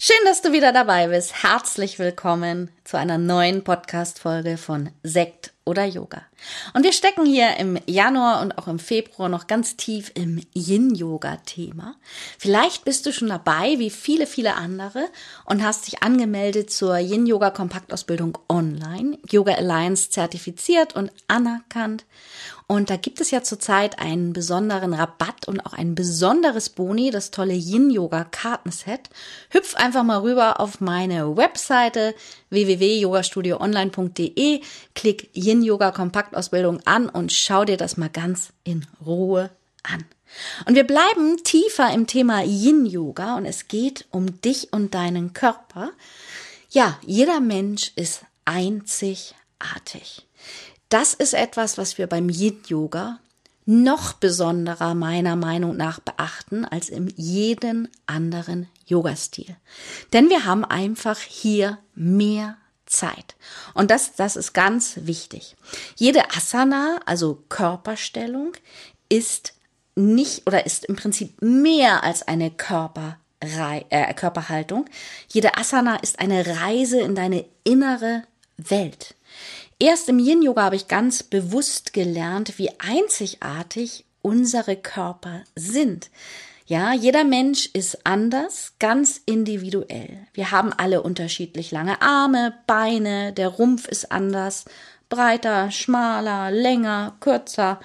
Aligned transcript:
Schön, 0.00 0.24
dass 0.26 0.42
du 0.42 0.52
wieder 0.52 0.72
dabei 0.72 1.08
bist. 1.08 1.42
Herzlich 1.42 1.98
willkommen 1.98 2.70
zu 2.84 2.96
einer 2.96 3.18
neuen 3.18 3.64
Podcast-Folge 3.64 4.56
von 4.56 4.90
Sekt 5.02 5.52
oder 5.64 5.86
Yoga. 5.86 6.22
Und 6.74 6.84
wir 6.84 6.92
stecken 6.92 7.26
hier 7.26 7.56
im 7.56 7.78
Januar 7.86 8.42
und 8.42 8.58
auch 8.58 8.68
im 8.68 8.78
Februar 8.78 9.28
noch 9.28 9.46
ganz 9.46 9.76
tief 9.76 10.12
im 10.14 10.40
Yin-Yoga-Thema. 10.54 11.96
Vielleicht 12.38 12.84
bist 12.84 13.06
du 13.06 13.12
schon 13.12 13.28
dabei, 13.28 13.78
wie 13.78 13.90
viele, 13.90 14.26
viele 14.26 14.54
andere, 14.54 15.08
und 15.44 15.64
hast 15.64 15.86
dich 15.86 16.02
angemeldet 16.02 16.70
zur 16.70 16.98
Yin-Yoga-Kompaktausbildung 16.98 18.38
online, 18.48 19.18
Yoga 19.28 19.54
Alliance 19.54 20.10
zertifiziert 20.10 20.94
und 20.94 21.10
anerkannt. 21.26 22.04
Und 22.70 22.90
da 22.90 22.96
gibt 22.96 23.22
es 23.22 23.30
ja 23.30 23.42
zurzeit 23.42 23.98
einen 23.98 24.34
besonderen 24.34 24.92
Rabatt 24.92 25.48
und 25.48 25.64
auch 25.64 25.72
ein 25.72 25.94
besonderes 25.94 26.68
Boni, 26.68 27.10
das 27.10 27.30
tolle 27.30 27.54
Yin-Yoga-Kartenset. 27.54 29.08
Hüpf 29.48 29.74
einfach 29.74 30.04
mal 30.04 30.18
rüber 30.18 30.60
auf 30.60 30.82
meine 30.82 31.34
Webseite 31.34 32.14
www.yogastudioonline.de, 32.50 34.60
klick 34.94 35.30
Yin-Yoga-Kompaktausbildung 36.28 36.80
an 36.86 37.08
und 37.08 37.32
schau 37.32 37.64
dir 37.64 37.76
das 37.76 37.96
mal 37.96 38.10
ganz 38.10 38.52
in 38.64 38.86
Ruhe 39.04 39.50
an. 39.82 40.04
Und 40.66 40.74
wir 40.74 40.84
bleiben 40.84 41.42
tiefer 41.42 41.92
im 41.92 42.06
Thema 42.06 42.42
Yin-Yoga 42.42 43.36
und 43.36 43.46
es 43.46 43.68
geht 43.68 44.06
um 44.10 44.40
dich 44.40 44.72
und 44.72 44.94
deinen 44.94 45.32
Körper. 45.32 45.90
Ja, 46.70 46.98
jeder 47.04 47.40
Mensch 47.40 47.92
ist 47.96 48.22
einzigartig. 48.44 50.26
Das 50.90 51.14
ist 51.14 51.34
etwas, 51.34 51.78
was 51.78 51.98
wir 51.98 52.06
beim 52.06 52.28
Yin-Yoga 52.28 53.20
noch 53.64 54.14
besonderer 54.14 54.94
meiner 54.94 55.36
Meinung 55.36 55.76
nach 55.76 56.00
beachten 56.00 56.64
als 56.64 56.88
in 56.88 57.12
jeden 57.16 57.88
anderen 58.06 58.66
Yoga-Stil. 58.86 59.56
Denn 60.14 60.30
wir 60.30 60.46
haben 60.46 60.64
einfach 60.64 61.18
hier 61.18 61.78
mehr 61.94 62.56
Zeit. 62.88 63.36
Und 63.74 63.90
das, 63.90 64.14
das 64.14 64.36
ist 64.36 64.52
ganz 64.52 64.94
wichtig. 65.02 65.56
Jede 65.96 66.30
Asana, 66.30 67.00
also 67.06 67.44
Körperstellung, 67.48 68.52
ist 69.08 69.54
nicht 69.94 70.46
oder 70.46 70.66
ist 70.66 70.84
im 70.86 70.96
Prinzip 70.96 71.40
mehr 71.42 72.04
als 72.04 72.26
eine 72.26 72.50
Körper, 72.50 73.18
äh, 73.40 74.14
Körperhaltung. 74.14 74.86
Jede 75.28 75.56
Asana 75.56 75.96
ist 75.96 76.18
eine 76.18 76.46
Reise 76.60 77.00
in 77.00 77.14
deine 77.14 77.44
innere 77.64 78.24
Welt. 78.56 79.14
Erst 79.80 80.08
im 80.08 80.18
Yin-Yoga 80.18 80.64
habe 80.64 80.76
ich 80.76 80.88
ganz 80.88 81.22
bewusst 81.22 81.92
gelernt, 81.92 82.58
wie 82.58 82.70
einzigartig 82.80 84.04
unsere 84.22 84.76
Körper 84.76 85.44
sind. 85.54 86.10
Ja, 86.68 86.92
jeder 86.92 87.24
Mensch 87.24 87.70
ist 87.72 88.04
anders, 88.04 88.74
ganz 88.78 89.22
individuell. 89.24 90.26
Wir 90.34 90.50
haben 90.50 90.70
alle 90.74 91.00
unterschiedlich 91.00 91.70
lange 91.70 92.02
Arme, 92.02 92.58
Beine, 92.66 93.32
der 93.32 93.48
Rumpf 93.48 93.88
ist 93.88 94.12
anders, 94.12 94.66
breiter, 95.08 95.70
schmaler, 95.70 96.50
länger, 96.50 97.16
kürzer. 97.20 97.80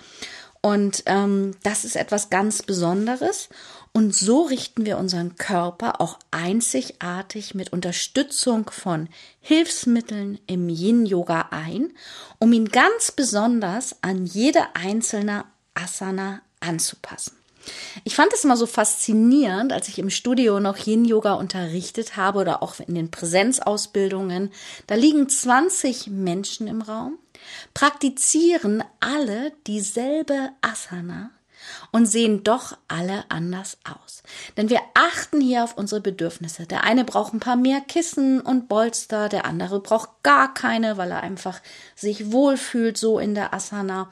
Und 0.60 1.04
ähm, 1.06 1.56
das 1.64 1.86
ist 1.86 1.96
etwas 1.96 2.30
ganz 2.30 2.62
Besonderes. 2.62 3.48
Und 3.94 4.14
so 4.14 4.42
richten 4.42 4.86
wir 4.86 4.98
unseren 4.98 5.38
Körper 5.38 6.02
auch 6.02 6.20
einzigartig 6.32 7.56
mit 7.56 7.72
Unterstützung 7.72 8.70
von 8.70 9.08
Hilfsmitteln 9.40 10.40
im 10.46 10.68
Yin-Yoga 10.68 11.48
ein, 11.52 11.94
um 12.38 12.52
ihn 12.52 12.68
ganz 12.68 13.14
besonders 13.14 13.96
an 14.02 14.26
jede 14.26 14.76
einzelne 14.76 15.46
Asana 15.74 16.42
anzupassen. 16.60 17.43
Ich 18.04 18.16
fand 18.16 18.34
es 18.34 18.44
immer 18.44 18.58
so 18.58 18.66
faszinierend, 18.66 19.72
als 19.72 19.88
ich 19.88 20.00
im 20.00 20.10
Studio 20.10 20.60
noch 20.60 20.78
Yin-Yoga 20.78 21.34
unterrichtet 21.34 22.18
habe 22.18 22.40
oder 22.40 22.62
auch 22.62 22.80
in 22.80 22.96
den 22.96 23.12
Präsenzausbildungen. 23.12 24.52
Da 24.88 24.96
liegen 24.96 25.30
20 25.30 26.08
Menschen 26.08 26.68
im 26.68 26.82
Raum, 26.82 27.18
praktizieren 27.74 28.84
alle 29.00 29.52
dieselbe 29.66 30.50
Asana 30.62 31.32
und 31.92 32.06
sehen 32.06 32.44
doch 32.44 32.78
alle 32.88 33.24
anders 33.30 33.78
aus. 33.84 34.24
Denn 34.58 34.70
wir 34.70 34.82
achten 34.94 35.42
hier 35.42 35.64
auf 35.64 35.78
unsere 35.78 36.02
Bedürfnisse. 36.02 36.66
Der 36.66 36.84
eine 36.84 37.06
braucht 37.06 37.34
ein 37.34 37.40
paar 37.40 37.56
mehr 37.56 37.82
Kissen 37.82 38.42
und 38.42 38.68
Bolster, 38.68 39.30
der 39.30 39.46
andere 39.46 39.80
braucht 39.80 40.10
gar 40.24 40.54
keine, 40.54 40.98
weil 40.98 41.12
er 41.12 41.22
einfach 41.22 41.62
sich 41.96 42.32
wohlfühlt 42.32 42.98
so 42.98 43.20
in 43.20 43.36
der 43.36 43.54
Asana. 43.54 44.10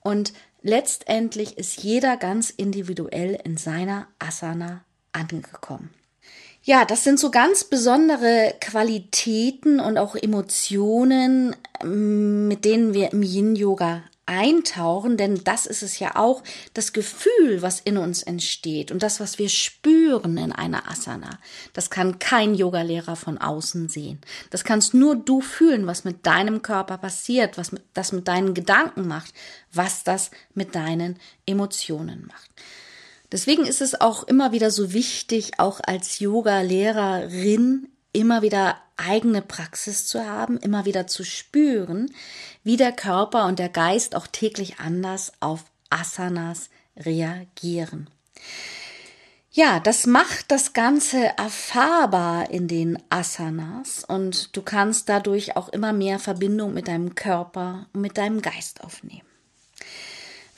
Und 0.00 0.32
letztendlich 0.62 1.58
ist 1.58 1.82
jeder 1.82 2.16
ganz 2.16 2.50
individuell 2.50 3.38
in 3.44 3.56
seiner 3.56 4.06
Asana 4.18 4.84
angekommen. 5.12 5.90
Ja, 6.62 6.84
das 6.84 7.04
sind 7.04 7.18
so 7.18 7.30
ganz 7.30 7.64
besondere 7.64 8.54
Qualitäten 8.60 9.80
und 9.80 9.96
auch 9.96 10.14
Emotionen, 10.14 11.56
mit 11.82 12.64
denen 12.64 12.92
wir 12.92 13.12
im 13.12 13.22
Yin-Yoga 13.22 14.02
eintauchen, 14.30 15.16
denn 15.16 15.42
das 15.42 15.66
ist 15.66 15.82
es 15.82 15.98
ja 15.98 16.14
auch, 16.14 16.44
das 16.72 16.92
Gefühl, 16.92 17.62
was 17.62 17.80
in 17.80 17.98
uns 17.98 18.22
entsteht 18.22 18.92
und 18.92 19.02
das, 19.02 19.18
was 19.18 19.40
wir 19.40 19.48
spüren 19.48 20.38
in 20.38 20.52
einer 20.52 20.88
Asana. 20.88 21.40
Das 21.72 21.90
kann 21.90 22.20
kein 22.20 22.54
Yogalehrer 22.54 23.16
von 23.16 23.38
außen 23.38 23.88
sehen. 23.88 24.20
Das 24.50 24.62
kannst 24.62 24.94
nur 24.94 25.16
du 25.16 25.40
fühlen, 25.40 25.88
was 25.88 26.04
mit 26.04 26.26
deinem 26.26 26.62
Körper 26.62 26.96
passiert, 26.96 27.58
was 27.58 27.72
das 27.92 28.12
mit 28.12 28.28
deinen 28.28 28.54
Gedanken 28.54 29.08
macht, 29.08 29.34
was 29.72 30.04
das 30.04 30.30
mit 30.54 30.76
deinen 30.76 31.18
Emotionen 31.44 32.28
macht. 32.28 32.50
Deswegen 33.32 33.64
ist 33.64 33.80
es 33.80 34.00
auch 34.00 34.22
immer 34.22 34.52
wieder 34.52 34.70
so 34.70 34.92
wichtig, 34.92 35.58
auch 35.58 35.80
als 35.82 36.20
Yoga-Lehrerin 36.20 37.88
immer 38.12 38.42
wieder 38.42 38.76
eigene 38.96 39.42
Praxis 39.42 40.06
zu 40.06 40.24
haben, 40.26 40.58
immer 40.58 40.84
wieder 40.84 41.06
zu 41.06 41.24
spüren, 41.24 42.12
wie 42.64 42.76
der 42.76 42.92
Körper 42.92 43.46
und 43.46 43.58
der 43.58 43.68
Geist 43.68 44.14
auch 44.14 44.26
täglich 44.26 44.78
anders 44.78 45.32
auf 45.40 45.64
Asanas 45.90 46.70
reagieren. 46.96 48.10
Ja, 49.52 49.80
das 49.80 50.06
macht 50.06 50.52
das 50.52 50.74
Ganze 50.74 51.36
erfahrbar 51.36 52.50
in 52.50 52.68
den 52.68 53.02
Asanas 53.10 54.04
und 54.04 54.56
du 54.56 54.62
kannst 54.62 55.08
dadurch 55.08 55.56
auch 55.56 55.68
immer 55.70 55.92
mehr 55.92 56.20
Verbindung 56.20 56.72
mit 56.72 56.86
deinem 56.86 57.16
Körper 57.16 57.86
und 57.92 58.00
mit 58.00 58.16
deinem 58.16 58.42
Geist 58.42 58.84
aufnehmen. 58.84 59.29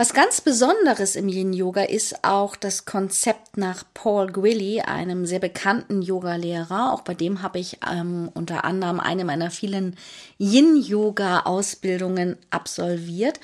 Was 0.03 0.15
ganz 0.15 0.41
Besonderes 0.41 1.15
im 1.15 1.29
Yin-Yoga 1.29 1.85
ist 1.85 2.25
auch 2.25 2.57
das 2.57 2.87
Konzept 2.87 3.57
nach 3.57 3.85
Paul 3.95 4.33
Gwilly, 4.33 4.81
einem 4.81 5.27
sehr 5.27 5.39
bekannten 5.39 6.03
Yogalehrer. 6.03 6.93
Auch 6.93 7.03
bei 7.03 7.15
dem 7.15 7.41
habe 7.41 7.61
ich 7.61 7.79
ähm, 7.89 8.29
unter 8.35 8.65
anderem 8.65 8.99
eine 8.99 9.25
meiner 9.25 9.53
vielen 9.53 9.97
Yin-Yoga-Ausbildungen 10.41 12.37
absolviert. 12.51 13.39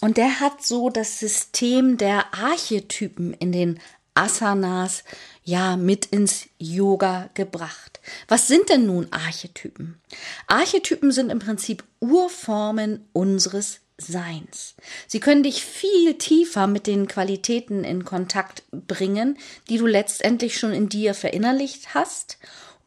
Und 0.00 0.16
der 0.16 0.40
hat 0.40 0.64
so 0.64 0.90
das 0.90 1.20
System 1.20 1.96
der 1.96 2.34
Archetypen 2.34 3.32
in 3.34 3.52
den 3.52 3.78
Asanas 4.14 5.04
ja 5.44 5.76
mit 5.76 6.06
ins 6.06 6.48
Yoga 6.58 7.30
gebracht. 7.34 8.00
Was 8.26 8.48
sind 8.48 8.68
denn 8.68 8.84
nun 8.84 9.06
Archetypen? 9.12 10.00
Archetypen 10.48 11.12
sind 11.12 11.30
im 11.30 11.38
Prinzip 11.38 11.84
Urformen 12.00 13.08
unseres 13.12 13.78
Seins. 14.00 14.74
Sie 15.06 15.20
können 15.20 15.42
dich 15.42 15.64
viel 15.64 16.14
tiefer 16.14 16.66
mit 16.66 16.86
den 16.86 17.06
Qualitäten 17.06 17.84
in 17.84 18.04
Kontakt 18.04 18.62
bringen, 18.70 19.38
die 19.68 19.78
du 19.78 19.86
letztendlich 19.86 20.58
schon 20.58 20.72
in 20.72 20.88
dir 20.88 21.14
verinnerlicht 21.14 21.94
hast 21.94 22.38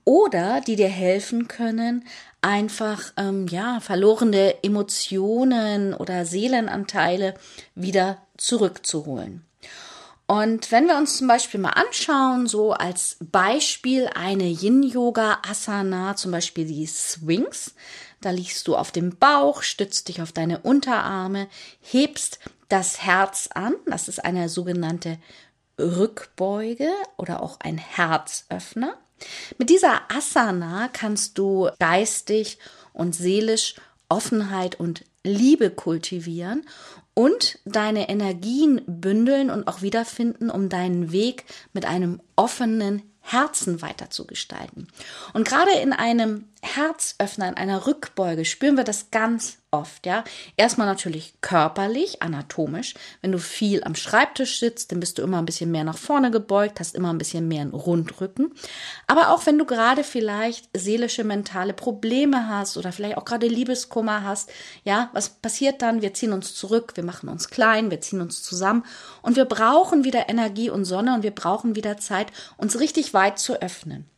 oder 0.06 0.62
die 0.62 0.76
dir 0.76 0.90
helfen 0.90 1.48
können, 1.48 2.06
einfach 2.42 3.14
ähm, 3.18 3.48
ja 3.48 3.80
verlorene 3.80 4.64
Emotionen 4.64 5.94
oder 5.94 6.26
Seelenanteile 6.26 7.36
wieder 7.76 8.18
zurückzuholen. 8.38 9.46
Und 10.26 10.72
wenn 10.72 10.88
wir 10.88 10.98
uns 10.98 11.18
zum 11.18 11.28
Beispiel 11.28 11.60
mal 11.60 11.72
anschauen, 11.72 12.48
so 12.48 12.72
als 12.72 13.18
Beispiel 13.20 14.10
eine 14.16 14.46
Yin-Yoga-Asana, 14.46 16.16
zum 16.16 16.32
Beispiel 16.32 16.66
die 16.66 16.86
Swings, 16.88 17.76
da 18.24 18.32
liegst 18.32 18.68
du 18.68 18.76
auf 18.76 18.92
dem 18.92 19.18
Bauch, 19.18 19.64
stützt 19.64 20.08
dich 20.08 20.22
auf 20.22 20.32
deine 20.32 20.60
Unterarme, 20.60 21.48
hebst 21.82 22.40
das 22.70 23.02
Herz 23.04 23.50
an. 23.54 23.76
Das 23.86 24.08
ist 24.08 24.24
eine 24.24 24.50
sogenannte 24.50 25.18
Rückbeuge 25.80 26.90
oder 27.18 27.42
auch 27.42 27.60
ein 27.60 27.78
Herzöffner. 27.78 28.98
Mit 29.58 29.70
dieser 29.70 30.02
Asana 30.12 30.90
kannst 30.92 31.38
du 31.38 31.70
geistig 31.80 32.60
und 32.94 33.16
seelisch 33.16 33.76
Offenheit 34.10 34.80
und 34.80 35.04
Liebe 35.24 35.70
kultivieren 35.70 36.66
und 37.14 37.60
deine 37.66 38.10
Energien 38.10 38.82
bündeln 38.86 39.50
und 39.50 39.68
auch 39.68 39.82
wiederfinden, 39.82 40.50
um 40.50 40.70
deinen 40.70 41.12
Weg 41.12 41.46
mit 41.74 41.86
einem 41.86 42.22
offenen 42.36 43.02
Herzen 43.22 43.82
weiter 43.82 44.10
zu 44.10 44.26
gestalten. 44.28 44.88
Und 45.34 45.48
gerade 45.48 45.72
in 45.82 45.94
einem 45.94 46.50
Herzöffner, 46.64 47.50
in 47.50 47.56
einer 47.56 47.86
Rückbeuge 47.86 48.46
spüren 48.46 48.78
wir 48.78 48.86
das 48.86 49.12
ganz 49.12 49.58
oft, 49.70 50.06
ja. 50.06 50.24
Erstmal 50.56 50.88
natürlich 50.88 51.34
körperlich, 51.42 52.22
anatomisch. 52.22 52.94
Wenn 53.22 53.34
du 53.34 53.38
viel 53.38 53.84
am 53.84 53.96
Schreibtisch 53.96 54.60
sitzt, 54.60 54.92
dann 54.92 55.02
bist 55.02 55.18
du 55.18 55.24
immer 55.24 55.40
ein 55.40 55.46
bisschen 55.46 55.72
mehr 55.72 55.84
nach 55.84 55.98
vorne 55.98 56.32
gebeugt, 56.32 56.80
hast 56.80 56.96
immer 56.96 57.12
ein 57.12 57.18
bisschen 57.18 57.50
mehr 57.50 57.62
einen 57.62 57.74
Rundrücken. 57.74 58.54
Aber 59.08 59.30
auch 59.32 59.46
wenn 59.46 59.58
du 59.58 59.66
gerade 59.66 60.06
vielleicht 60.06 60.70
seelische, 60.74 61.26
mentale 61.26 61.74
Probleme 61.74 62.48
hast 62.48 62.78
oder 62.78 62.94
vielleicht 62.94 63.18
auch 63.18 63.26
gerade 63.26 63.48
Liebeskummer 63.48 64.24
hast, 64.24 64.50
ja, 64.86 65.10
was 65.12 65.30
passiert 65.30 65.82
dann? 65.82 66.02
Wir 66.02 66.14
ziehen 66.14 66.32
uns 66.32 66.56
zurück, 66.56 66.94
wir 66.96 67.04
machen 67.04 67.28
uns 67.28 67.50
klein, 67.50 67.92
wir 67.92 68.00
ziehen 68.00 68.22
uns 68.22 68.42
zusammen 68.42 68.86
und 69.22 69.36
wir 69.36 69.46
brauchen 69.46 70.06
wieder 70.06 70.30
Energie 70.30 70.70
und 70.70 70.86
Sonne 70.86 71.14
und 71.14 71.24
wir 71.24 71.32
brauchen 71.36 71.76
wieder 71.76 71.98
Zeit, 71.98 72.28
uns 72.56 72.80
richtig 72.80 73.14
weit 73.14 73.38
zu 73.38 73.62
öffnen. 73.62 74.13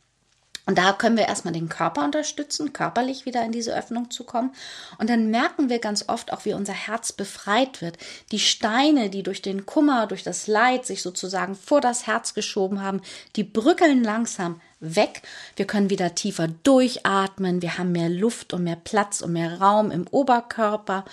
Und 0.66 0.78
da 0.78 0.92
können 0.92 1.16
wir 1.16 1.26
erstmal 1.26 1.54
den 1.54 1.68
Körper 1.68 2.04
unterstützen, 2.04 2.72
körperlich 2.72 3.24
wieder 3.24 3.44
in 3.44 3.52
diese 3.52 3.74
Öffnung 3.74 4.10
zu 4.10 4.24
kommen. 4.24 4.52
Und 4.98 5.08
dann 5.08 5.30
merken 5.30 5.68
wir 5.68 5.78
ganz 5.78 6.08
oft 6.08 6.32
auch, 6.32 6.44
wie 6.44 6.54
unser 6.54 6.72
Herz 6.72 7.12
befreit 7.12 7.80
wird. 7.80 7.98
Die 8.32 8.40
Steine, 8.40 9.08
die 9.08 9.22
durch 9.22 9.42
den 9.42 9.64
Kummer, 9.64 10.08
durch 10.08 10.24
das 10.24 10.48
Leid 10.48 10.84
sich 10.84 11.02
sozusagen 11.02 11.54
vor 11.54 11.80
das 11.80 12.08
Herz 12.08 12.34
geschoben 12.34 12.82
haben, 12.82 13.00
die 13.36 13.44
brückeln 13.44 14.02
langsam 14.02 14.60
weg. 14.80 15.22
Wir 15.54 15.68
können 15.68 15.88
wieder 15.88 16.16
tiefer 16.16 16.48
durchatmen. 16.48 17.62
Wir 17.62 17.78
haben 17.78 17.92
mehr 17.92 18.08
Luft 18.08 18.52
und 18.52 18.64
mehr 18.64 18.76
Platz 18.76 19.20
und 19.20 19.32
mehr 19.32 19.60
Raum 19.60 19.92
im 19.92 20.08
Oberkörper. 20.08 21.04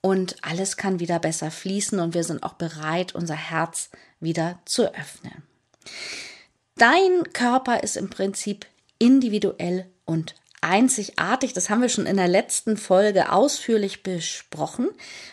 Und 0.00 0.36
alles 0.40 0.78
kann 0.78 1.00
wieder 1.00 1.18
besser 1.18 1.50
fließen 1.50 2.00
und 2.00 2.14
wir 2.14 2.24
sind 2.24 2.42
auch 2.42 2.54
bereit, 2.54 3.14
unser 3.14 3.36
Herz 3.36 3.90
wieder 4.20 4.58
zu 4.64 4.92
öffnen. 4.94 5.42
Dein 6.76 7.32
Körper 7.34 7.82
ist 7.82 7.96
im 7.96 8.08
Prinzip 8.08 8.66
individuell 9.02 9.90
und 10.04 10.36
einzigartig. 10.60 11.52
Das 11.52 11.68
haben 11.68 11.82
wir 11.82 11.88
schon 11.88 12.06
in 12.06 12.16
der 12.16 12.28
letzten 12.28 12.76
Folge 12.76 13.32
ausführlich 13.32 14.04
besprochen. 14.04 14.88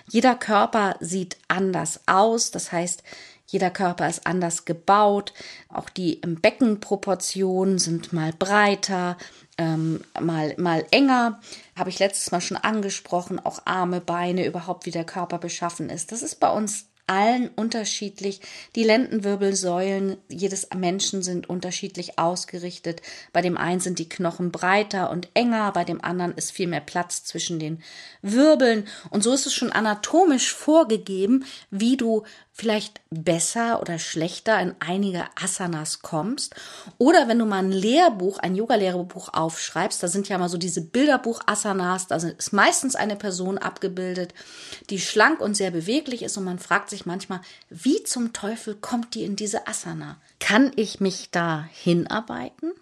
Jeder 0.10 0.34
Körper 0.34 0.96
sieht 1.00 1.38
anders 1.48 2.02
aus. 2.08 2.50
Das 2.50 2.72
heißt, 2.72 3.04
jeder 3.46 3.70
Körper 3.70 4.10
ist 4.10 4.26
anders 4.26 4.66
gebaut. 4.66 5.34
Auch 5.70 5.90
die 5.90 6.16
Beckenproportionen 6.26 7.78
sind 7.78 8.12
mal 8.12 8.34
breiter, 8.34 9.18
ähm, 9.60 10.02
mal, 10.20 10.56
mal 10.58 10.84
enger. 10.90 11.40
Habe 11.78 11.92
ich 11.92 12.00
letztes 12.00 12.32
Mal 12.32 12.42
schon 12.42 12.58
angesprochen. 12.58 13.40
Auch 13.40 13.62
Arme, 13.66 14.02
Beine, 14.02 14.48
überhaupt 14.48 14.88
wie 14.88 14.92
der 14.92 15.06
Körper 15.06 15.38
beschaffen 15.38 15.92
ist. 15.92 16.12
Das 16.12 16.24
ist 16.24 16.40
bei 16.40 16.50
uns 16.50 16.88
allen 17.10 17.50
unterschiedlich. 17.50 18.40
Die 18.76 18.84
Lendenwirbelsäulen 18.84 20.18
jedes 20.30 20.70
Menschen 20.76 21.24
sind 21.24 21.50
unterschiedlich 21.50 22.20
ausgerichtet. 22.20 23.02
Bei 23.34 23.42
dem 23.42 23.58
einen 23.58 23.80
sind 23.80 24.00
die 24.00 24.08
Knochen 24.08 24.52
breiter 24.52 25.10
und 25.10 25.28
enger, 25.34 25.72
bei 25.72 25.84
dem 25.84 26.04
anderen 26.04 26.36
ist 26.36 26.52
viel 26.52 26.68
mehr 26.68 26.82
Platz 26.82 27.24
zwischen 27.24 27.60
den 27.60 27.82
Wirbeln. 28.22 28.88
Und 29.10 29.24
so 29.24 29.34
ist 29.34 29.48
es 29.48 29.54
schon 29.54 29.72
anatomisch 29.72 30.54
vorgegeben, 30.54 31.46
wie 31.72 31.98
du 31.98 32.24
vielleicht 32.60 33.00
besser 33.10 33.82
oder 33.82 34.00
schlechter 34.00 34.60
in 34.60 34.76
einige 34.80 35.24
Asanas 35.42 36.02
kommst. 36.02 36.56
Oder 36.98 37.30
wenn 37.30 37.40
du 37.40 37.46
mal 37.46 37.64
ein 37.64 37.72
Lehrbuch, 37.72 38.40
ein 38.40 38.54
Yoga-Lehrbuch 38.54 39.30
aufschreibst, 39.34 40.04
da 40.04 40.10
sind 40.10 40.28
ja 40.28 40.38
mal 40.38 40.50
so 40.50 40.58
diese 40.58 40.82
Bilderbuch-Asanas, 40.82 42.08
da 42.08 42.18
ist 42.18 42.52
meistens 42.52 42.96
eine 42.96 43.16
Person 43.16 43.58
abgebildet, 43.58 44.34
die 44.90 45.00
schlank 45.00 45.40
und 45.40 45.56
sehr 45.56 45.72
beweglich 45.72 46.22
ist 46.22 46.38
und 46.38 46.44
man 46.44 46.60
fragt 46.60 46.90
sich 46.90 47.06
manchmal, 47.06 47.40
wie 47.70 48.04
zum 48.04 48.34
Teufel 48.34 48.76
kommt 48.76 49.16
die 49.16 49.24
in 49.24 49.38
diese 49.38 49.66
Asana? 49.66 50.18
Kann 50.42 50.74
ich 50.76 51.00
mich 51.00 51.32
da 51.32 51.66
hinarbeiten? 51.72 52.74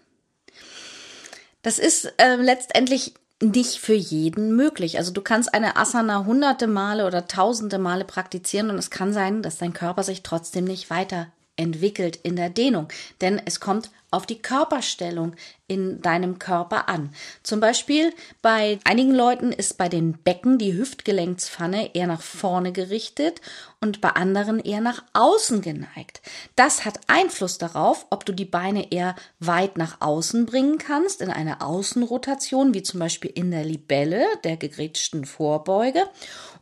Das 1.61 1.77
ist 1.77 2.13
äh, 2.17 2.35
letztendlich 2.35 3.13
nicht 3.41 3.79
für 3.79 3.93
jeden 3.93 4.55
möglich. 4.55 4.97
Also 4.97 5.11
du 5.11 5.21
kannst 5.21 5.53
eine 5.53 5.77
Asana 5.77 6.25
hunderte 6.25 6.67
Male 6.67 7.05
oder 7.05 7.27
tausende 7.27 7.77
Male 7.77 8.05
praktizieren 8.05 8.69
und 8.69 8.77
es 8.77 8.89
kann 8.89 9.13
sein, 9.13 9.41
dass 9.41 9.57
dein 9.57 9.73
Körper 9.73 10.03
sich 10.03 10.23
trotzdem 10.23 10.65
nicht 10.65 10.89
weiterentwickelt 10.89 12.17
in 12.17 12.35
der 12.35 12.49
Dehnung, 12.49 12.87
denn 13.21 13.41
es 13.45 13.59
kommt 13.59 13.91
auf 14.11 14.25
die 14.25 14.41
Körperstellung 14.41 15.35
in 15.67 16.01
deinem 16.01 16.39
Körper 16.39 16.87
an. 16.87 17.13
Zum 17.43 17.59
Beispiel 17.59 18.13
bei 18.41 18.79
einigen 18.85 19.13
Leuten 19.13 19.51
ist 19.51 19.77
bei 19.77 19.89
den 19.89 20.13
Becken 20.13 20.57
die 20.57 20.73
Hüftgelenkspfanne 20.73 21.93
eher 21.93 22.07
nach 22.07 22.21
vorne 22.21 22.71
gerichtet 22.71 23.41
und 23.81 23.99
bei 23.99 24.09
anderen 24.09 24.59
eher 24.59 24.81
nach 24.81 25.03
außen 25.13 25.61
geneigt. 25.61 26.21
Das 26.55 26.85
hat 26.85 27.01
Einfluss 27.07 27.57
darauf, 27.57 28.07
ob 28.09 28.25
du 28.25 28.33
die 28.33 28.45
Beine 28.45 28.91
eher 28.91 29.15
weit 29.39 29.77
nach 29.77 29.99
außen 29.99 30.45
bringen 30.45 30.77
kannst 30.77 31.21
in 31.21 31.29
eine 31.29 31.61
Außenrotation, 31.61 32.73
wie 32.73 32.83
zum 32.83 33.01
Beispiel 33.01 33.31
in 33.33 33.51
der 33.51 33.65
Libelle, 33.65 34.25
der 34.45 34.55
gegrätschten 34.55 35.25
Vorbeuge, 35.25 36.03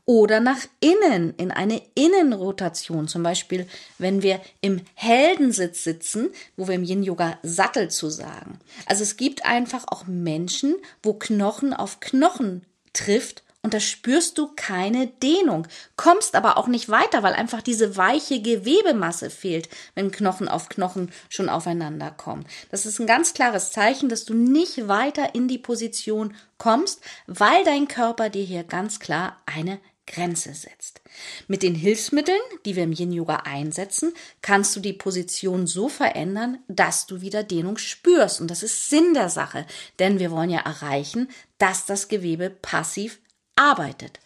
oder 0.05 0.39
nach 0.39 0.59
innen 0.79 1.33
in 1.37 1.51
eine 1.51 1.81
Innenrotation. 1.95 3.07
Zum 3.07 3.23
Beispiel, 3.23 3.67
wenn 3.97 4.21
wir 4.21 4.39
im 4.61 4.81
Heldensitz 4.93 5.83
sitzen, 5.83 6.29
wo 6.55 6.67
wir 6.67 6.75
im 6.75 6.83
Yin 6.83 7.03
Sattel 7.43 7.89
zu 7.89 8.09
sagen. 8.09 8.59
Also 8.85 9.03
es 9.03 9.17
gibt 9.17 9.45
einfach 9.45 9.85
auch 9.87 10.05
Menschen, 10.07 10.75
wo 11.03 11.13
Knochen 11.13 11.73
auf 11.73 11.99
Knochen 11.99 12.65
trifft 12.93 13.43
und 13.65 13.73
da 13.73 13.79
spürst 13.79 14.37
du 14.37 14.51
keine 14.55 15.07
Dehnung, 15.07 15.67
kommst 15.95 16.35
aber 16.35 16.57
auch 16.57 16.67
nicht 16.67 16.87
weiter, 16.87 17.23
weil 17.23 17.33
einfach 17.33 17.63
diese 17.63 17.97
weiche 17.97 18.39
Gewebemasse 18.39 19.31
fehlt, 19.31 19.69
wenn 19.95 20.11
Knochen 20.11 20.47
auf 20.47 20.69
Knochen 20.69 21.11
schon 21.29 21.49
aufeinander 21.49 22.11
kommen. 22.11 22.45
Das 22.69 22.85
ist 22.85 22.99
ein 22.99 23.07
ganz 23.07 23.33
klares 23.33 23.71
Zeichen, 23.71 24.07
dass 24.07 24.23
du 24.23 24.35
nicht 24.35 24.87
weiter 24.87 25.33
in 25.33 25.47
die 25.47 25.57
Position 25.57 26.35
kommst, 26.59 27.01
weil 27.25 27.63
dein 27.63 27.87
Körper 27.87 28.29
dir 28.29 28.43
hier 28.43 28.63
ganz 28.63 28.99
klar 28.99 29.41
eine 29.47 29.79
Grenze 30.07 30.53
setzt. 30.53 31.01
Mit 31.47 31.63
den 31.63 31.75
Hilfsmitteln, 31.75 32.39
die 32.65 32.75
wir 32.75 32.83
im 32.83 32.93
Yin 32.93 33.11
Yoga 33.11 33.37
einsetzen, 33.45 34.13
kannst 34.41 34.75
du 34.75 34.79
die 34.79 34.93
Position 34.93 35.67
so 35.67 35.89
verändern, 35.89 36.59
dass 36.67 37.07
du 37.07 37.21
wieder 37.21 37.43
Dehnung 37.43 37.77
spürst. 37.77 38.41
Und 38.41 38.51
das 38.51 38.63
ist 38.63 38.89
Sinn 38.89 39.13
der 39.13 39.29
Sache, 39.29 39.65
denn 39.99 40.19
wir 40.19 40.31
wollen 40.31 40.49
ja 40.49 40.59
erreichen, 40.59 41.29
dass 41.57 41.85
das 41.85 42.07
Gewebe 42.07 42.49
passiv 42.49 43.19
arbeitet. 43.55 44.19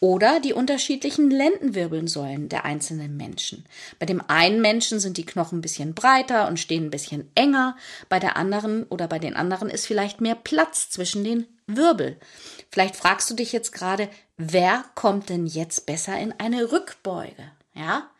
Oder 0.00 0.40
die 0.40 0.52
unterschiedlichen 0.52 1.30
Lendenwirbelsäulen 1.30 2.48
der 2.48 2.64
einzelnen 2.64 3.16
Menschen. 3.16 3.64
Bei 4.00 4.06
dem 4.06 4.20
einen 4.26 4.60
Menschen 4.60 4.98
sind 4.98 5.16
die 5.16 5.26
Knochen 5.26 5.58
ein 5.58 5.62
bisschen 5.62 5.94
breiter 5.94 6.48
und 6.48 6.58
stehen 6.58 6.86
ein 6.86 6.90
bisschen 6.90 7.30
enger, 7.36 7.76
bei 8.08 8.18
der 8.18 8.36
anderen 8.36 8.82
oder 8.84 9.06
bei 9.06 9.20
den 9.20 9.36
anderen 9.36 9.70
ist 9.70 9.86
vielleicht 9.86 10.20
mehr 10.20 10.34
Platz 10.34 10.90
zwischen 10.90 11.22
den 11.22 11.46
Wirbel. 11.68 12.16
Vielleicht 12.72 12.96
fragst 12.96 13.28
du 13.28 13.34
dich 13.34 13.52
jetzt 13.52 13.72
gerade, 13.72 14.08
wer 14.38 14.82
kommt 14.94 15.28
denn 15.28 15.46
jetzt 15.46 15.84
besser 15.84 16.18
in 16.18 16.32
eine 16.38 16.72
Rückbeuge? 16.72 17.52
Ja, 17.74 18.10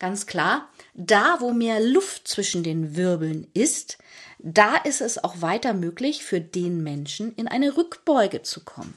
ganz 0.00 0.26
klar, 0.26 0.68
da 0.94 1.36
wo 1.38 1.52
mehr 1.52 1.80
Luft 1.80 2.26
zwischen 2.26 2.64
den 2.64 2.96
Wirbeln 2.96 3.46
ist, 3.54 3.98
da 4.40 4.76
ist 4.76 5.00
es 5.00 5.22
auch 5.22 5.42
weiter 5.42 5.74
möglich 5.74 6.24
für 6.24 6.40
den 6.40 6.82
Menschen 6.82 7.34
in 7.36 7.46
eine 7.46 7.76
Rückbeuge 7.76 8.42
zu 8.42 8.64
kommen. 8.64 8.96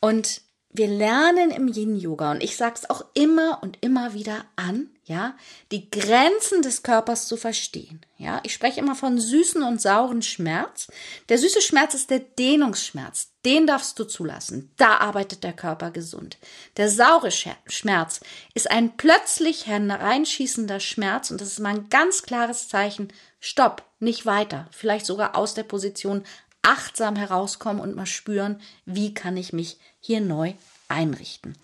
Und 0.00 0.42
wir 0.70 0.86
lernen 0.86 1.50
im 1.50 1.66
Yin 1.66 1.96
Yoga 1.96 2.30
und 2.30 2.44
ich 2.44 2.56
sage 2.56 2.76
es 2.76 2.88
auch 2.88 3.04
immer 3.14 3.58
und 3.62 3.78
immer 3.80 4.14
wieder 4.14 4.44
an, 4.54 4.88
ja, 5.04 5.36
die 5.72 5.90
Grenzen 5.90 6.62
des 6.62 6.84
Körpers 6.84 7.26
zu 7.26 7.36
verstehen. 7.36 8.00
Ja, 8.18 8.40
ich 8.44 8.54
spreche 8.54 8.78
immer 8.78 8.94
von 8.94 9.18
süßen 9.18 9.62
und 9.62 9.80
sauren 9.80 10.22
Schmerz. 10.22 10.86
Der 11.28 11.38
süße 11.38 11.60
Schmerz 11.60 11.94
ist 11.94 12.10
der 12.10 12.20
Dehnungsschmerz. 12.20 13.32
Den 13.44 13.66
darfst 13.66 13.98
du 13.98 14.04
zulassen. 14.04 14.70
Da 14.76 14.98
arbeitet 14.98 15.42
der 15.42 15.54
Körper 15.54 15.90
gesund. 15.90 16.38
Der 16.76 16.88
saure 16.88 17.32
Schmerz 17.32 18.20
ist 18.54 18.70
ein 18.70 18.96
plötzlich 18.96 19.66
hereinschießender 19.66 20.78
Schmerz 20.78 21.32
und 21.32 21.40
das 21.40 21.48
ist 21.48 21.58
mal 21.58 21.74
ein 21.74 21.88
ganz 21.88 22.22
klares 22.22 22.68
Zeichen. 22.68 23.12
Stopp, 23.40 23.82
nicht 23.98 24.24
weiter. 24.24 24.68
Vielleicht 24.70 25.06
sogar 25.06 25.36
aus 25.36 25.54
der 25.54 25.64
Position 25.64 26.22
achtsam 26.62 27.16
herauskommen 27.16 27.82
und 27.82 27.96
mal 27.96 28.06
spüren, 28.06 28.60
wie 28.84 29.14
kann 29.14 29.36
ich 29.36 29.52
mich 29.52 29.78
hier 29.98 30.20
neu 30.20 30.54
einrichten. 30.92 31.56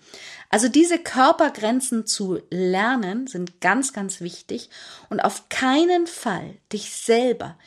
Also 0.49 0.67
diese 0.67 0.97
Körpergrenzen 0.97 2.05
zu 2.05 2.41
lernen 2.49 3.27
sind 3.27 3.61
ganz, 3.61 3.93
ganz 3.93 4.19
wichtig 4.19 4.69
und 5.09 5.19
auf 5.19 5.47
keinen 5.49 6.07
Fall 6.07 6.57
dich 6.73 6.91
selber 6.91 7.57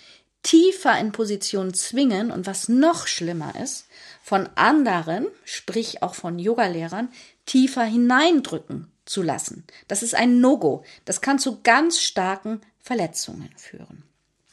tiefer 0.42 0.98
in 0.98 1.12
Position 1.12 1.72
zwingen 1.72 2.30
und 2.32 2.46
was 2.46 2.68
noch 2.68 3.06
schlimmer 3.06 3.54
ist, 3.62 3.86
von 4.22 4.48
anderen, 4.56 5.28
sprich 5.44 6.02
auch 6.02 6.14
von 6.14 6.38
Yogalehrern, 6.38 7.08
tiefer 7.46 7.84
hineindrücken 7.84 8.90
zu 9.04 9.22
lassen. 9.22 9.64
Das 9.88 10.02
ist 10.02 10.14
ein 10.14 10.40
No-Go. 10.40 10.84
Das 11.04 11.20
kann 11.20 11.38
zu 11.38 11.60
ganz 11.62 12.00
starken 12.00 12.60
Verletzungen 12.80 13.50
führen. 13.56 14.02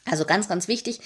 Also 0.06 0.26
ganz, 0.26 0.48
ganz 0.48 0.68
wichtig, 0.68 1.02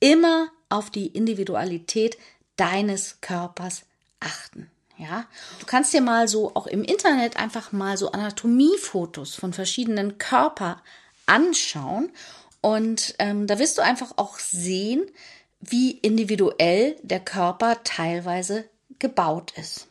immer 0.00 0.48
auf 0.68 0.90
die 0.90 1.06
Individualität 1.08 2.16
deines 2.56 3.20
Körpers 3.20 3.82
achten. 4.20 4.70
Ja, 4.98 5.26
du 5.60 5.66
kannst 5.66 5.92
dir 5.92 6.00
mal 6.00 6.26
so 6.26 6.56
auch 6.56 6.66
im 6.66 6.82
Internet 6.82 7.36
einfach 7.36 7.70
mal 7.70 7.96
so 7.96 8.10
Anatomiefotos 8.10 9.36
von 9.36 9.52
verschiedenen 9.52 10.18
Körper 10.18 10.82
anschauen 11.26 12.10
und 12.60 13.14
ähm, 13.20 13.46
da 13.46 13.60
wirst 13.60 13.78
du 13.78 13.82
einfach 13.82 14.14
auch 14.16 14.40
sehen, 14.40 15.08
wie 15.60 15.92
individuell 15.92 16.96
der 17.02 17.20
Körper 17.20 17.78
teilweise 17.84 18.64
gebaut 18.98 19.52
ist. 19.56 19.86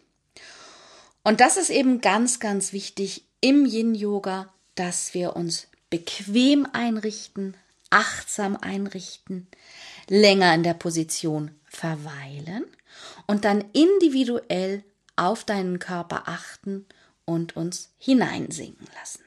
Und 1.23 1.39
das 1.39 1.57
ist 1.57 1.69
eben 1.69 2.01
ganz, 2.01 2.39
ganz 2.39 2.73
wichtig 2.73 3.23
im 3.39 3.65
Yin-Yoga, 3.65 4.49
dass 4.75 5.13
wir 5.13 5.35
uns 5.35 5.67
bequem 5.89 6.67
einrichten, 6.73 7.55
achtsam 7.89 8.57
einrichten, 8.57 9.47
länger 10.09 10.53
in 10.53 10.63
der 10.63 10.73
Position 10.73 11.51
verweilen 11.65 12.65
und 13.25 13.45
dann 13.45 13.63
individuell 13.73 14.83
auf 15.17 15.43
deinen 15.43 15.79
Körper 15.79 16.23
achten 16.27 16.85
und 17.25 17.55
uns 17.55 17.93
hineinsinken 17.97 18.87
lassen. 18.97 19.23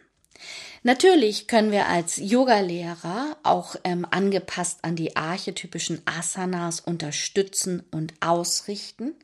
Natürlich 0.83 1.49
können 1.49 1.71
wir 1.71 1.87
als 1.87 2.17
Yogalehrer 2.17 3.37
auch 3.43 3.77
ähm, 3.85 4.07
angepasst 4.11 4.79
an 4.83 4.97
die 4.97 5.15
archetypischen 5.15 6.01
Asanas 6.07 6.81
unterstützen 6.81 7.83
und 7.91 8.15
ausrichten, 8.21 9.15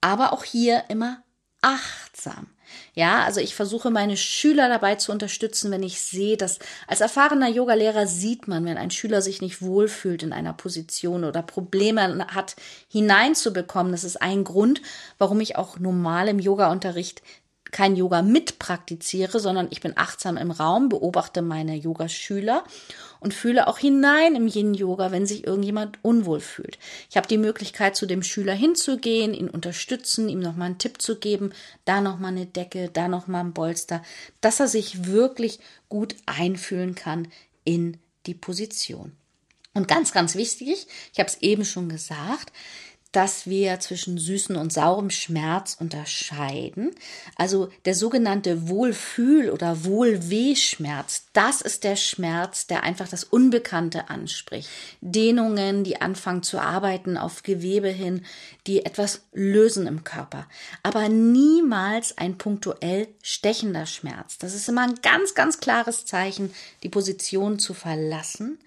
aber 0.00 0.32
auch 0.32 0.44
hier 0.44 0.84
immer 0.88 1.24
achtsam. 1.60 2.48
Ja, 2.94 3.24
also 3.24 3.40
ich 3.40 3.54
versuche 3.54 3.90
meine 3.90 4.16
Schüler 4.16 4.68
dabei 4.68 4.96
zu 4.96 5.12
unterstützen, 5.12 5.70
wenn 5.70 5.82
ich 5.82 6.00
sehe, 6.00 6.36
dass 6.36 6.58
als 6.86 7.00
erfahrener 7.00 7.48
Yogalehrer 7.48 8.06
sieht 8.06 8.48
man, 8.48 8.64
wenn 8.64 8.76
ein 8.76 8.90
Schüler 8.90 9.22
sich 9.22 9.40
nicht 9.40 9.62
wohlfühlt 9.62 10.22
in 10.22 10.32
einer 10.32 10.52
Position 10.52 11.24
oder 11.24 11.42
Probleme 11.42 12.26
hat 12.28 12.56
hineinzubekommen. 12.88 13.92
Das 13.92 14.04
ist 14.04 14.20
ein 14.20 14.44
Grund, 14.44 14.82
warum 15.18 15.40
ich 15.40 15.56
auch 15.56 15.78
normal 15.78 16.28
im 16.28 16.38
Yoga-Unterricht 16.38 17.22
kein 17.72 17.96
Yoga 17.96 18.22
mitpraktiziere, 18.22 19.40
sondern 19.40 19.66
ich 19.70 19.80
bin 19.80 19.94
achtsam 19.96 20.36
im 20.36 20.50
Raum, 20.50 20.88
beobachte 20.88 21.42
meine 21.42 21.74
Yogaschüler 21.74 22.64
und 23.18 23.34
fühle 23.34 23.66
auch 23.66 23.78
hinein 23.78 24.36
im 24.36 24.46
Yin-Yoga, 24.46 25.10
wenn 25.10 25.26
sich 25.26 25.46
irgendjemand 25.46 25.98
unwohl 26.02 26.40
fühlt. 26.40 26.78
Ich 27.10 27.16
habe 27.16 27.26
die 27.26 27.38
Möglichkeit, 27.38 27.96
zu 27.96 28.06
dem 28.06 28.22
Schüler 28.22 28.52
hinzugehen, 28.52 29.32
ihn 29.32 29.48
unterstützen, 29.48 30.28
ihm 30.28 30.40
nochmal 30.40 30.66
einen 30.66 30.78
Tipp 30.78 31.00
zu 31.00 31.18
geben, 31.18 31.52
da 31.84 32.00
nochmal 32.00 32.32
eine 32.32 32.46
Decke, 32.46 32.90
da 32.92 33.08
nochmal 33.08 33.42
ein 33.42 33.54
Bolster, 33.54 34.02
dass 34.40 34.60
er 34.60 34.68
sich 34.68 35.06
wirklich 35.06 35.58
gut 35.88 36.14
einfühlen 36.26 36.94
kann 36.94 37.28
in 37.64 37.96
die 38.26 38.34
Position. 38.34 39.12
Und 39.74 39.88
ganz, 39.88 40.12
ganz 40.12 40.34
wichtig, 40.34 40.86
ich 41.12 41.18
habe 41.18 41.28
es 41.28 41.40
eben 41.40 41.64
schon 41.64 41.88
gesagt, 41.88 42.52
dass 43.12 43.46
wir 43.46 43.78
zwischen 43.78 44.16
süßen 44.18 44.56
und 44.56 44.72
saurem 44.72 45.10
Schmerz 45.10 45.76
unterscheiden. 45.78 46.90
Also 47.36 47.68
der 47.84 47.94
sogenannte 47.94 48.68
Wohlfühl- 48.68 49.50
oder 49.50 49.84
Wohlwehschmerz, 49.84 51.26
das 51.34 51.60
ist 51.60 51.84
der 51.84 51.96
Schmerz, 51.96 52.66
der 52.66 52.82
einfach 52.82 53.08
das 53.08 53.24
Unbekannte 53.24 54.08
anspricht. 54.08 54.68
Dehnungen, 55.02 55.84
die 55.84 56.00
anfangen 56.00 56.42
zu 56.42 56.58
arbeiten 56.58 57.18
auf 57.18 57.42
Gewebe 57.42 57.88
hin, 57.88 58.24
die 58.66 58.84
etwas 58.86 59.22
lösen 59.32 59.86
im 59.86 60.04
Körper. 60.04 60.48
Aber 60.82 61.08
niemals 61.08 62.16
ein 62.16 62.38
punktuell 62.38 63.08
stechender 63.22 63.86
Schmerz. 63.86 64.38
Das 64.38 64.54
ist 64.54 64.68
immer 64.68 64.82
ein 64.82 64.94
ganz, 65.02 65.34
ganz 65.34 65.60
klares 65.60 66.06
Zeichen, 66.06 66.54
die 66.82 66.88
Position 66.88 67.58
zu 67.58 67.74
verlassen 67.74 68.58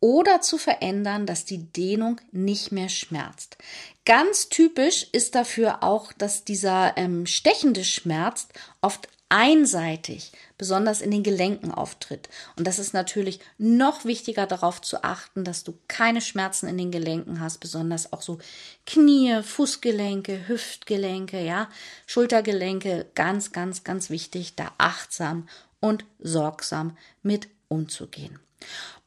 oder 0.00 0.40
zu 0.40 0.58
verändern, 0.58 1.26
dass 1.26 1.44
die 1.44 1.64
Dehnung 1.72 2.20
nicht 2.30 2.72
mehr 2.72 2.88
schmerzt. 2.88 3.56
Ganz 4.04 4.48
typisch 4.48 5.06
ist 5.12 5.34
dafür 5.34 5.82
auch, 5.82 6.12
dass 6.12 6.44
dieser 6.44 6.96
ähm, 6.96 7.26
stechende 7.26 7.84
Schmerz 7.84 8.48
oft 8.80 9.08
einseitig, 9.28 10.32
besonders 10.56 11.00
in 11.00 11.10
den 11.10 11.22
Gelenken 11.22 11.70
auftritt. 11.70 12.28
Und 12.56 12.66
das 12.66 12.78
ist 12.78 12.94
natürlich 12.94 13.40
noch 13.58 14.04
wichtiger 14.04 14.46
darauf 14.46 14.80
zu 14.80 15.04
achten, 15.04 15.44
dass 15.44 15.64
du 15.64 15.74
keine 15.86 16.20
Schmerzen 16.20 16.66
in 16.66 16.78
den 16.78 16.90
Gelenken 16.90 17.40
hast, 17.40 17.58
besonders 17.58 18.12
auch 18.12 18.22
so 18.22 18.38
Knie, 18.86 19.42
Fußgelenke, 19.42 20.48
Hüftgelenke, 20.48 21.44
ja, 21.44 21.68
Schultergelenke, 22.06 23.06
ganz, 23.14 23.52
ganz, 23.52 23.84
ganz 23.84 24.08
wichtig, 24.08 24.54
da 24.56 24.72
achtsam 24.78 25.48
und 25.80 26.04
sorgsam 26.18 26.96
mit 27.22 27.48
umzugehen. 27.68 28.38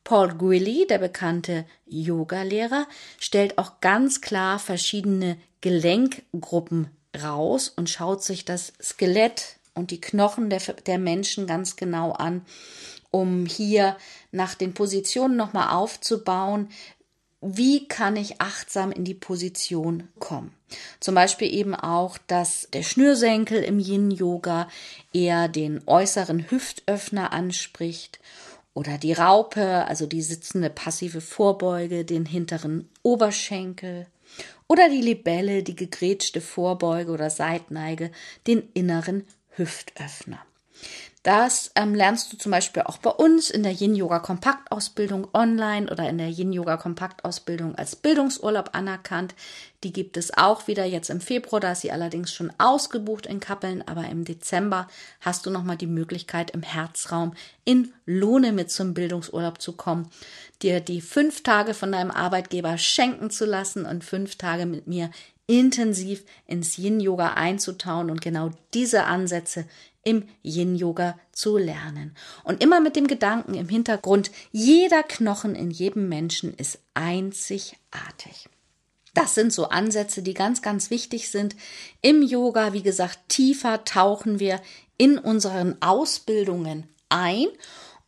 Paul 0.03 0.29
Gwilly, 0.29 0.87
der 0.87 0.97
bekannte 0.97 1.65
Yogalehrer, 1.85 2.87
stellt 3.19 3.57
auch 3.57 3.81
ganz 3.81 4.21
klar 4.21 4.59
verschiedene 4.59 5.37
Gelenkgruppen 5.61 6.89
raus 7.21 7.69
und 7.69 7.89
schaut 7.89 8.23
sich 8.23 8.45
das 8.45 8.73
Skelett 8.81 9.57
und 9.73 9.91
die 9.91 10.01
Knochen 10.01 10.49
der, 10.49 10.59
der 10.59 10.97
Menschen 10.97 11.47
ganz 11.47 11.75
genau 11.75 12.11
an, 12.11 12.45
um 13.11 13.45
hier 13.45 13.97
nach 14.31 14.55
den 14.55 14.73
Positionen 14.73 15.35
nochmal 15.35 15.75
aufzubauen, 15.75 16.69
wie 17.41 17.87
kann 17.87 18.15
ich 18.15 18.39
achtsam 18.39 18.91
in 18.91 19.03
die 19.03 19.15
Position 19.15 20.07
kommen. 20.19 20.53
Zum 20.99 21.15
Beispiel 21.15 21.51
eben 21.51 21.73
auch, 21.73 22.17
dass 22.27 22.67
der 22.71 22.83
Schnürsenkel 22.83 23.63
im 23.63 23.79
Yin-Yoga 23.79 24.67
eher 25.11 25.47
den 25.47 25.81
äußeren 25.87 26.49
Hüftöffner 26.49 27.33
anspricht 27.33 28.19
oder 28.73 28.97
die 28.97 29.13
Raupe, 29.13 29.85
also 29.87 30.05
die 30.05 30.21
sitzende 30.21 30.69
passive 30.69 31.21
Vorbeuge, 31.21 32.05
den 32.05 32.25
hinteren 32.25 32.89
Oberschenkel. 33.03 34.07
Oder 34.67 34.89
die 34.89 35.01
Libelle, 35.01 35.63
die 35.63 35.75
gegrätschte 35.75 36.39
Vorbeuge 36.39 37.11
oder 37.11 37.29
Seitneige, 37.29 38.11
den 38.47 38.63
inneren 38.73 39.25
Hüftöffner. 39.49 40.39
Das 41.23 41.69
ähm, 41.75 41.93
lernst 41.93 42.33
du 42.33 42.37
zum 42.37 42.51
Beispiel 42.51 42.81
auch 42.81 42.97
bei 42.97 43.11
uns 43.11 43.51
in 43.51 43.61
der 43.61 43.73
Yin-Yoga-Kompaktausbildung 43.73 45.27
online 45.35 45.91
oder 45.91 46.09
in 46.09 46.17
der 46.17 46.29
Yin-Yoga-Kompaktausbildung 46.29 47.75
als 47.75 47.95
Bildungsurlaub 47.95 48.71
anerkannt. 48.73 49.35
Die 49.83 49.93
gibt 49.93 50.17
es 50.17 50.35
auch 50.35 50.67
wieder 50.67 50.83
jetzt 50.85 51.11
im 51.11 51.21
Februar, 51.21 51.59
da 51.59 51.73
ist 51.73 51.81
sie 51.81 51.91
allerdings 51.91 52.33
schon 52.33 52.51
ausgebucht 52.57 53.27
in 53.27 53.39
Kappeln, 53.39 53.87
aber 53.87 54.09
im 54.09 54.25
Dezember 54.25 54.87
hast 55.19 55.45
du 55.45 55.51
nochmal 55.51 55.77
die 55.77 55.85
Möglichkeit, 55.85 56.51
im 56.51 56.63
Herzraum 56.63 57.33
in 57.65 57.93
Lohne 58.07 58.51
mit 58.51 58.71
zum 58.71 58.95
Bildungsurlaub 58.95 59.61
zu 59.61 59.73
kommen, 59.73 60.09
dir 60.63 60.79
die 60.79 61.01
fünf 61.01 61.43
Tage 61.43 61.75
von 61.75 61.91
deinem 61.91 62.09
Arbeitgeber 62.09 62.79
schenken 62.79 63.29
zu 63.29 63.45
lassen 63.45 63.85
und 63.85 64.03
fünf 64.03 64.37
Tage 64.37 64.65
mit 64.65 64.87
mir 64.87 65.11
intensiv 65.51 66.23
ins 66.47 66.77
Yin-Yoga 66.77 67.33
einzutauen. 67.33 68.09
Und 68.09 68.21
genau 68.21 68.51
diese 68.73 69.03
Ansätze 69.03 69.65
im 70.03 70.27
Yin-Yoga 70.43 71.17
zu 71.31 71.57
lernen. 71.57 72.15
Und 72.43 72.63
immer 72.63 72.79
mit 72.79 72.95
dem 72.95 73.07
Gedanken 73.07 73.53
im 73.53 73.69
Hintergrund, 73.69 74.31
jeder 74.51 75.03
Knochen 75.03 75.55
in 75.55 75.71
jedem 75.71 76.09
Menschen 76.09 76.53
ist 76.53 76.79
einzigartig. 76.93 78.49
Das 79.13 79.35
sind 79.35 79.51
so 79.51 79.67
Ansätze, 79.69 80.21
die 80.21 80.33
ganz, 80.33 80.61
ganz 80.61 80.89
wichtig 80.89 81.29
sind. 81.29 81.55
Im 82.01 82.21
Yoga, 82.21 82.73
wie 82.73 82.81
gesagt, 82.81 83.19
tiefer 83.27 83.83
tauchen 83.83 84.39
wir 84.39 84.61
in 84.97 85.17
unseren 85.17 85.81
Ausbildungen 85.81 86.87
ein. 87.09 87.47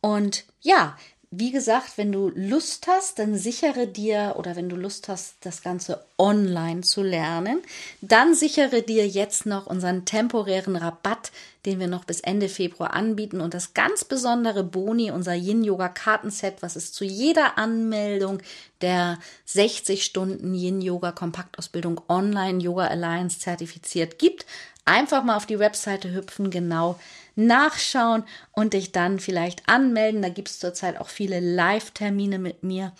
Und 0.00 0.44
ja, 0.62 0.96
wie 1.30 1.50
gesagt, 1.50 1.98
wenn 1.98 2.12
du 2.12 2.30
Lust 2.34 2.86
hast, 2.86 3.18
dann 3.18 3.36
sichere 3.36 3.86
dir 3.86 4.34
oder 4.38 4.54
wenn 4.56 4.68
du 4.68 4.76
Lust 4.76 5.08
hast, 5.08 5.34
das 5.40 5.62
Ganze 5.62 6.04
online 6.16 6.82
zu 6.82 7.02
lernen, 7.02 7.60
dann 8.00 8.34
sichere 8.34 8.82
dir 8.82 9.06
jetzt 9.06 9.44
noch 9.44 9.66
unseren 9.66 10.04
temporären 10.04 10.76
Rabatt, 10.76 11.32
den 11.66 11.80
wir 11.80 11.88
noch 11.88 12.04
bis 12.04 12.20
Ende 12.20 12.48
Februar 12.48 12.92
anbieten 12.92 13.40
und 13.40 13.54
das 13.54 13.74
ganz 13.74 14.04
besondere 14.04 14.64
Boni, 14.64 15.10
unser 15.10 15.34
Yin 15.34 15.64
Yoga 15.64 15.88
Kartenset, 15.88 16.60
was 16.60 16.76
es 16.76 16.92
zu 16.92 17.04
jeder 17.04 17.58
Anmeldung 17.58 18.40
der 18.80 19.18
60 19.46 20.04
Stunden 20.04 20.54
Yin 20.54 20.80
Yoga 20.80 21.12
Kompaktausbildung 21.12 22.00
Online 22.08 22.62
Yoga 22.62 22.86
Alliance 22.86 23.38
zertifiziert 23.38 24.18
gibt. 24.18 24.44
Einfach 24.84 25.24
mal 25.24 25.36
auf 25.36 25.46
die 25.46 25.58
Webseite 25.58 26.12
hüpfen, 26.12 26.50
genau 26.50 26.98
nachschauen 27.36 28.24
und 28.52 28.74
dich 28.74 28.92
dann 28.92 29.18
vielleicht 29.18 29.68
anmelden. 29.68 30.20
Da 30.20 30.28
gibt 30.28 30.50
es 30.50 30.58
zurzeit 30.58 31.00
auch 31.00 31.08
viele 31.08 31.40
Live-Termine 31.40 32.38
mit 32.38 32.62
mir. 32.62 32.92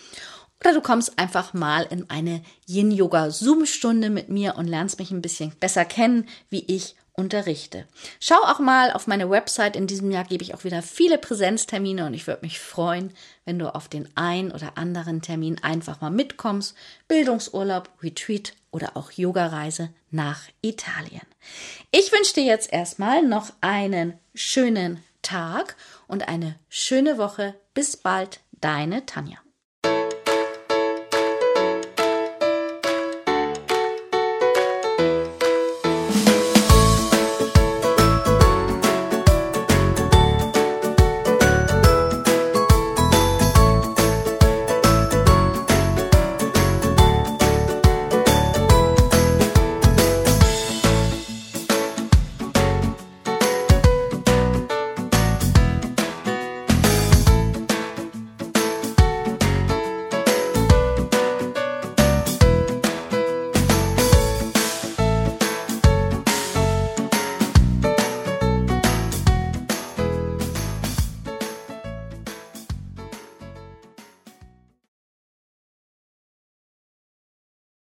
Oder 0.60 0.72
du 0.72 0.80
kommst 0.80 1.18
einfach 1.18 1.52
mal 1.52 1.86
in 1.90 2.08
eine 2.08 2.42
Yin-Yoga-Zoom-Stunde 2.66 4.08
mit 4.08 4.30
mir 4.30 4.56
und 4.56 4.66
lernst 4.66 4.98
mich 4.98 5.10
ein 5.10 5.20
bisschen 5.20 5.52
besser 5.60 5.84
kennen, 5.84 6.26
wie 6.48 6.64
ich 6.66 6.96
unterrichte. 7.14 7.86
Schau 8.20 8.36
auch 8.42 8.58
mal 8.58 8.92
auf 8.92 9.06
meine 9.06 9.30
Website. 9.30 9.76
In 9.76 9.86
diesem 9.86 10.10
Jahr 10.10 10.24
gebe 10.24 10.42
ich 10.42 10.54
auch 10.54 10.64
wieder 10.64 10.82
viele 10.82 11.16
Präsenztermine 11.16 12.06
und 12.06 12.14
ich 12.14 12.26
würde 12.26 12.42
mich 12.42 12.58
freuen, 12.58 13.12
wenn 13.44 13.58
du 13.58 13.72
auf 13.72 13.88
den 13.88 14.08
ein 14.16 14.50
oder 14.50 14.76
anderen 14.76 15.22
Termin 15.22 15.58
einfach 15.62 16.00
mal 16.00 16.10
mitkommst. 16.10 16.74
Bildungsurlaub, 17.08 17.88
Retreat 18.02 18.54
oder 18.72 18.96
auch 18.96 19.12
Yogareise 19.12 19.90
nach 20.10 20.42
Italien. 20.60 21.22
Ich 21.92 22.10
wünsche 22.12 22.34
dir 22.34 22.44
jetzt 22.44 22.72
erstmal 22.72 23.22
noch 23.22 23.50
einen 23.60 24.18
schönen 24.34 25.02
Tag 25.22 25.76
und 26.08 26.28
eine 26.28 26.56
schöne 26.68 27.16
Woche. 27.16 27.54
Bis 27.74 27.96
bald, 27.96 28.40
deine 28.60 29.06
Tanja. 29.06 29.43